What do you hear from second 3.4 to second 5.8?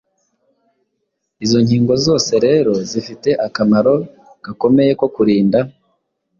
akamaro gakomeye ko kurinda